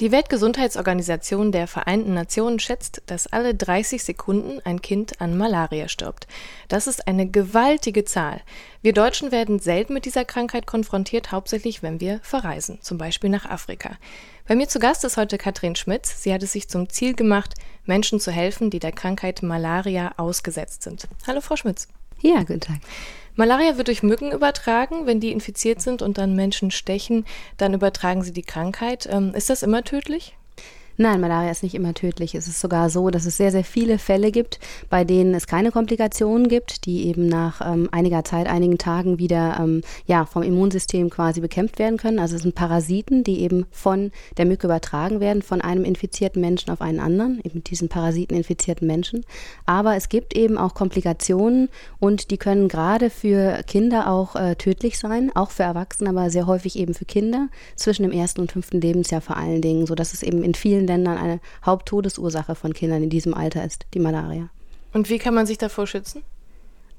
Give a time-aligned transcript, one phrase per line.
[0.00, 6.26] Die Weltgesundheitsorganisation der Vereinten Nationen schätzt, dass alle 30 Sekunden ein Kind an Malaria stirbt.
[6.68, 8.40] Das ist eine gewaltige Zahl.
[8.80, 13.44] Wir Deutschen werden selten mit dieser Krankheit konfrontiert, hauptsächlich wenn wir verreisen, zum Beispiel nach
[13.44, 13.98] Afrika.
[14.48, 16.22] Bei mir zu Gast ist heute Katrin Schmitz.
[16.22, 17.52] Sie hat es sich zum Ziel gemacht,
[17.84, 21.08] Menschen zu helfen, die der Krankheit Malaria ausgesetzt sind.
[21.26, 21.88] Hallo, Frau Schmitz.
[22.22, 22.80] Ja, guten Tag.
[23.34, 25.06] Malaria wird durch Mücken übertragen.
[25.06, 27.24] Wenn die infiziert sind und dann Menschen stechen,
[27.56, 29.08] dann übertragen sie die Krankheit.
[29.10, 30.36] Ähm, ist das immer tödlich?
[31.02, 32.34] Nein, Malaria ist nicht immer tödlich.
[32.34, 35.70] Es ist sogar so, dass es sehr, sehr viele Fälle gibt, bei denen es keine
[35.70, 41.08] Komplikationen gibt, die eben nach ähm, einiger Zeit, einigen Tagen wieder ähm, ja, vom Immunsystem
[41.08, 42.18] quasi bekämpft werden können.
[42.18, 46.68] Also es sind Parasiten, die eben von der Mücke übertragen werden, von einem infizierten Menschen
[46.68, 49.24] auf einen anderen, eben diesen Parasiten infizierten Menschen.
[49.64, 54.98] Aber es gibt eben auch Komplikationen und die können gerade für Kinder auch äh, tödlich
[54.98, 58.82] sein, auch für Erwachsene, aber sehr häufig eben für Kinder zwischen dem ersten und fünften
[58.82, 63.10] Lebensjahr vor allen Dingen, sodass es eben in vielen Ländern eine Haupttodesursache von Kindern in
[63.10, 64.48] diesem Alter ist, die Malaria.
[64.92, 66.22] Und wie kann man sich davor schützen?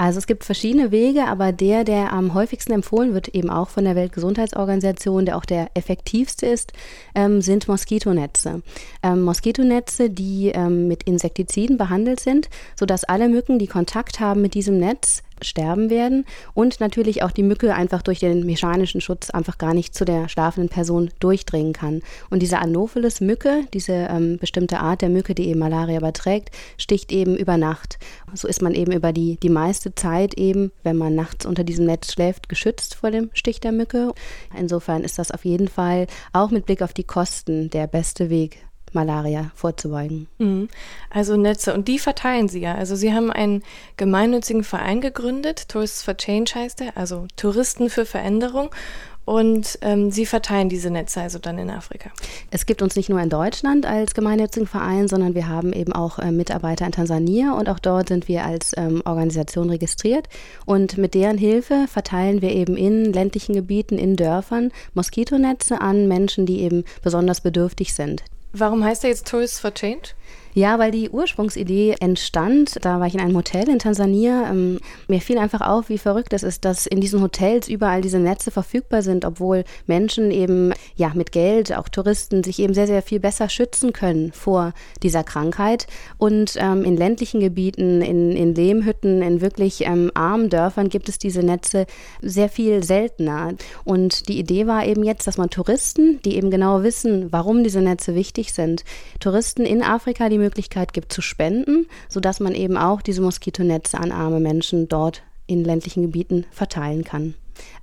[0.00, 3.84] Also es gibt verschiedene Wege, aber der, der am häufigsten empfohlen wird, eben auch von
[3.84, 6.72] der Weltgesundheitsorganisation, der auch der effektivste ist,
[7.16, 8.62] ähm, sind Moskitonetze.
[9.02, 14.54] Ähm, Moskitonetze, die ähm, mit Insektiziden behandelt sind, sodass alle Mücken, die Kontakt haben mit
[14.54, 19.58] diesem Netz, sterben werden und natürlich auch die Mücke einfach durch den mechanischen Schutz einfach
[19.58, 22.02] gar nicht zu der schlafenden Person durchdringen kann.
[22.30, 27.36] Und diese Anopheles-Mücke, diese ähm, bestimmte Art der Mücke, die eben Malaria überträgt, sticht eben
[27.36, 27.98] über Nacht.
[28.34, 31.86] So ist man eben über die, die meiste Zeit eben, wenn man nachts unter diesem
[31.86, 34.12] Netz schläft, geschützt vor dem Stich der Mücke.
[34.56, 38.58] Insofern ist das auf jeden Fall auch mit Blick auf die Kosten der beste Weg,
[38.94, 40.28] Malaria vorzubeugen.
[40.38, 40.68] Mhm.
[41.10, 42.74] Also Netze, und die verteilen Sie ja.
[42.74, 43.62] Also Sie haben einen
[43.96, 48.70] gemeinnützigen Verein gegründet, Tourists for Change heißt er, also Touristen für Veränderung.
[49.28, 52.08] Und ähm, Sie verteilen diese Netze also dann in Afrika.
[52.50, 56.18] Es gibt uns nicht nur in Deutschland als gemeinnützigen Verein, sondern wir haben eben auch
[56.18, 60.30] äh, Mitarbeiter in Tansania und auch dort sind wir als ähm, Organisation registriert.
[60.64, 66.46] Und mit deren Hilfe verteilen wir eben in ländlichen Gebieten, in Dörfern Moskitonetze an Menschen,
[66.46, 68.24] die eben besonders bedürftig sind.
[68.52, 70.14] Warum heißt er jetzt Tourists for Change?
[70.58, 74.50] Ja, weil die Ursprungsidee entstand, da war ich in einem Hotel in Tansania.
[74.50, 78.18] Ähm, mir fiel einfach auf, wie verrückt es ist, dass in diesen Hotels überall diese
[78.18, 83.02] Netze verfügbar sind, obwohl Menschen eben ja mit Geld, auch Touristen, sich eben sehr, sehr
[83.02, 84.72] viel besser schützen können vor
[85.04, 85.86] dieser Krankheit.
[86.16, 91.18] Und ähm, in ländlichen Gebieten, in, in Lehmhütten, in wirklich ähm, armen Dörfern gibt es
[91.18, 91.86] diese Netze
[92.20, 93.54] sehr viel seltener.
[93.84, 97.80] Und die Idee war eben jetzt, dass man Touristen, die eben genau wissen, warum diese
[97.80, 98.82] Netze wichtig sind,
[99.20, 104.12] Touristen in Afrika, die Möglichkeit gibt zu spenden, sodass man eben auch diese Moskitonetze an
[104.12, 107.34] arme Menschen dort in ländlichen Gebieten verteilen kann.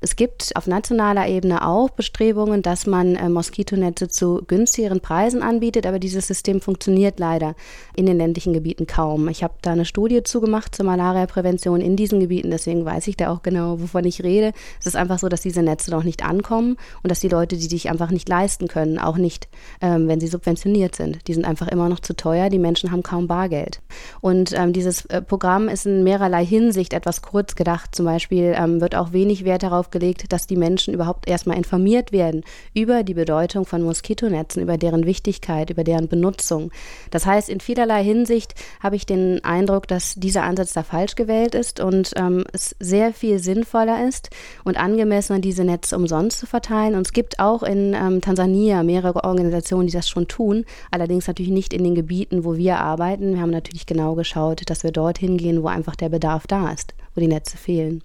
[0.00, 5.86] Es gibt auf nationaler Ebene auch Bestrebungen, dass man äh, Moskitonetze zu günstigeren Preisen anbietet,
[5.86, 7.54] aber dieses System funktioniert leider
[7.96, 9.28] in den ländlichen Gebieten kaum.
[9.28, 13.30] Ich habe da eine Studie zugemacht zur Malariaprävention in diesen Gebieten, deswegen weiß ich da
[13.30, 14.52] auch genau, wovon ich rede.
[14.78, 17.66] Es ist einfach so, dass diese Netze noch nicht ankommen und dass die Leute, die
[17.66, 19.48] sich einfach nicht leisten können, auch nicht,
[19.80, 23.02] ähm, wenn sie subventioniert sind, die sind einfach immer noch zu teuer, die Menschen haben
[23.02, 23.80] kaum Bargeld.
[24.20, 27.94] Und ähm, dieses äh, Programm ist in mehrerlei Hinsicht etwas kurz gedacht.
[27.94, 32.12] Zum Beispiel ähm, wird auch wenig Wert darauf gelegt, dass die Menschen überhaupt erstmal informiert
[32.12, 32.44] werden
[32.74, 36.70] über die Bedeutung von Moskitonetzen, über deren Wichtigkeit, über deren Benutzung.
[37.10, 41.54] Das heißt, in vielerlei Hinsicht habe ich den Eindruck, dass dieser Ansatz da falsch gewählt
[41.54, 44.30] ist und ähm, es sehr viel sinnvoller ist
[44.64, 46.94] und angemessener, diese Netze umsonst zu verteilen.
[46.94, 51.52] Und es gibt auch in ähm, Tansania mehrere Organisationen, die das schon tun, allerdings natürlich
[51.52, 53.34] nicht in den Gebieten, wo wir arbeiten.
[53.34, 56.94] Wir haben natürlich genau geschaut, dass wir dorthin gehen, wo einfach der Bedarf da ist,
[57.14, 58.02] wo die Netze fehlen.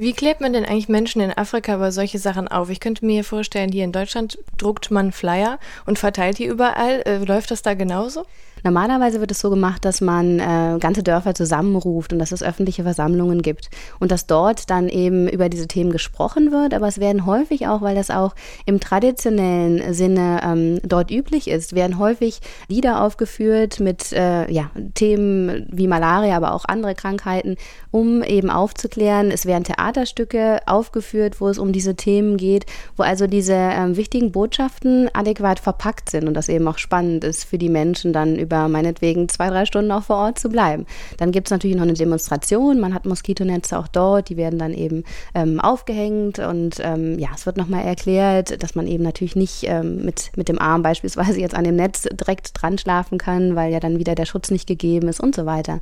[0.00, 2.70] Wie klärt man denn eigentlich Menschen in Afrika über solche Sachen auf?
[2.70, 7.02] Ich könnte mir vorstellen, hier in Deutschland druckt man Flyer und verteilt die überall.
[7.04, 8.24] Äh, läuft das da genauso?
[8.64, 12.82] Normalerweise wird es so gemacht, dass man äh, ganze Dörfer zusammenruft und dass es öffentliche
[12.82, 16.74] Versammlungen gibt und dass dort dann eben über diese Themen gesprochen wird.
[16.74, 18.34] Aber es werden häufig auch, weil das auch
[18.66, 25.66] im traditionellen Sinne ähm, dort üblich ist, werden häufig Lieder aufgeführt mit äh, ja, Themen
[25.70, 27.56] wie Malaria, aber auch andere Krankheiten,
[27.90, 29.30] um eben aufzuklären.
[29.30, 32.66] Es werden Theaterstücke aufgeführt, wo es um diese Themen geht,
[32.96, 37.44] wo also diese ähm, wichtigen Botschaften adäquat verpackt sind und das eben auch spannend ist
[37.44, 40.86] für die Menschen dann über über meinetwegen zwei, drei Stunden auch vor Ort zu bleiben.
[41.18, 42.80] Dann gibt es natürlich noch eine Demonstration.
[42.80, 45.04] Man hat Moskitonetze auch dort, die werden dann eben
[45.34, 50.04] ähm, aufgehängt und ähm, ja, es wird nochmal erklärt, dass man eben natürlich nicht ähm,
[50.04, 53.80] mit, mit dem Arm beispielsweise jetzt an dem Netz direkt dran schlafen kann, weil ja
[53.80, 55.80] dann wieder der Schutz nicht gegeben ist und so weiter.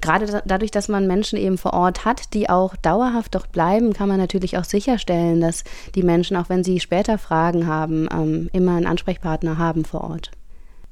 [0.00, 4.08] Gerade dadurch, dass man Menschen eben vor Ort hat, die auch dauerhaft dort bleiben, kann
[4.08, 5.62] man natürlich auch sicherstellen, dass
[5.94, 10.32] die Menschen, auch wenn sie später Fragen haben, ähm, immer einen Ansprechpartner haben vor Ort.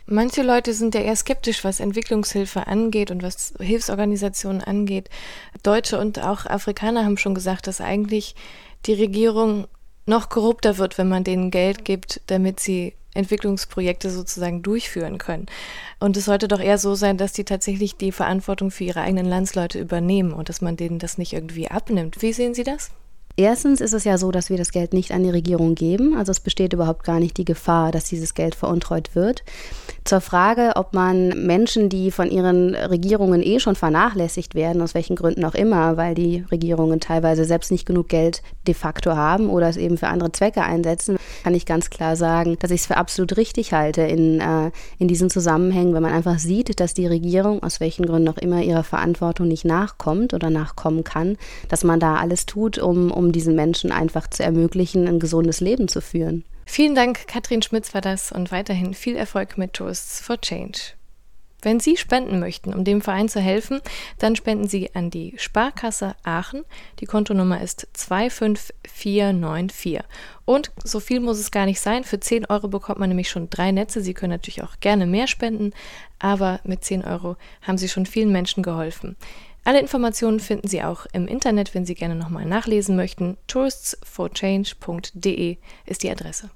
[0.06, 5.10] Manche Leute sind ja eher skeptisch, was Entwicklungshilfe angeht und was Hilfsorganisationen angeht.
[5.64, 8.36] Deutsche und auch Afrikaner haben schon gesagt, dass eigentlich
[8.86, 9.66] die Regierung
[10.06, 15.46] noch korrupter wird, wenn man denen Geld gibt, damit sie Entwicklungsprojekte sozusagen durchführen können.
[15.98, 19.26] Und es sollte doch eher so sein, dass die tatsächlich die Verantwortung für ihre eigenen
[19.26, 22.22] Landsleute übernehmen und dass man denen das nicht irgendwie abnimmt.
[22.22, 22.90] Wie sehen Sie das?
[23.38, 26.16] Erstens ist es ja so, dass wir das Geld nicht an die Regierung geben.
[26.16, 29.44] Also es besteht überhaupt gar nicht die Gefahr, dass dieses Geld veruntreut wird.
[30.04, 35.16] Zur Frage, ob man Menschen, die von ihren Regierungen eh schon vernachlässigt werden, aus welchen
[35.16, 39.68] Gründen auch immer, weil die Regierungen teilweise selbst nicht genug Geld de facto haben oder
[39.68, 42.96] es eben für andere Zwecke einsetzen, kann ich ganz klar sagen, dass ich es für
[42.96, 47.62] absolut richtig halte in, äh, in diesen Zusammenhängen, wenn man einfach sieht, dass die Regierung
[47.62, 51.36] aus welchen Gründen auch immer ihrer Verantwortung nicht nachkommt oder nachkommen kann,
[51.68, 55.86] dass man da alles tut, um, um diesen Menschen einfach zu ermöglichen, ein gesundes Leben
[55.86, 56.42] zu führen.
[56.64, 60.94] Vielen Dank, Katrin Schmitz war das und weiterhin viel Erfolg mit Tourists for Change.
[61.66, 63.80] Wenn Sie spenden möchten, um dem Verein zu helfen,
[64.20, 66.64] dann spenden Sie an die Sparkasse Aachen.
[67.00, 69.98] Die Kontonummer ist 25494.
[70.44, 72.04] Und so viel muss es gar nicht sein.
[72.04, 74.00] Für 10 Euro bekommt man nämlich schon drei Netze.
[74.00, 75.72] Sie können natürlich auch gerne mehr spenden,
[76.20, 79.16] aber mit 10 Euro haben Sie schon vielen Menschen geholfen.
[79.64, 83.38] Alle Informationen finden Sie auch im Internet, wenn Sie gerne nochmal nachlesen möchten.
[83.48, 86.48] tourists4change.de ist die Adresse.